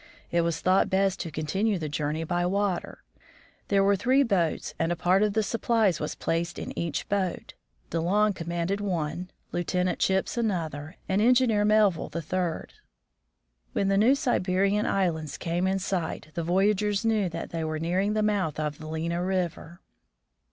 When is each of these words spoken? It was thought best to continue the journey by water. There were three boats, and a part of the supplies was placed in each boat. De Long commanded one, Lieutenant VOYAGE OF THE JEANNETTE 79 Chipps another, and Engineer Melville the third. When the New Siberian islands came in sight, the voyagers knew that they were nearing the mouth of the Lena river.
It 0.31 0.41
was 0.41 0.61
thought 0.61 0.89
best 0.89 1.19
to 1.19 1.29
continue 1.29 1.77
the 1.77 1.87
journey 1.87 2.23
by 2.23 2.43
water. 2.47 3.03
There 3.67 3.83
were 3.83 3.95
three 3.95 4.23
boats, 4.23 4.73
and 4.79 4.91
a 4.91 4.95
part 4.95 5.21
of 5.21 5.33
the 5.33 5.43
supplies 5.43 5.99
was 5.99 6.15
placed 6.15 6.57
in 6.57 6.73
each 6.77 7.07
boat. 7.07 7.53
De 7.91 8.01
Long 8.01 8.33
commanded 8.33 8.81
one, 8.81 9.29
Lieutenant 9.51 9.99
VOYAGE 10.01 10.03
OF 10.03 10.07
THE 10.07 10.07
JEANNETTE 10.09 10.29
79 10.31 10.57
Chipps 10.65 10.65
another, 10.73 10.95
and 11.07 11.21
Engineer 11.21 11.65
Melville 11.65 12.09
the 12.09 12.21
third. 12.23 12.73
When 13.73 13.89
the 13.89 13.97
New 13.99 14.15
Siberian 14.15 14.87
islands 14.87 15.37
came 15.37 15.67
in 15.67 15.77
sight, 15.77 16.29
the 16.33 16.41
voyagers 16.41 17.05
knew 17.05 17.29
that 17.29 17.51
they 17.51 17.63
were 17.63 17.77
nearing 17.77 18.13
the 18.13 18.23
mouth 18.23 18.59
of 18.59 18.79
the 18.79 18.87
Lena 18.87 19.23
river. 19.23 19.81